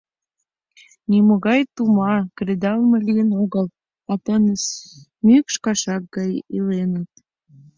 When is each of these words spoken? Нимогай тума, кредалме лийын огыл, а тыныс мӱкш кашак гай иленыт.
Нимогай 1.09 1.61
тума, 1.75 2.13
кредалме 2.37 2.97
лийын 3.07 3.31
огыл, 3.43 3.65
а 4.11 4.13
тыныс 4.23 4.63
мӱкш 5.25 5.55
кашак 5.63 6.03
гай 6.15 6.31
иленыт. 6.55 7.09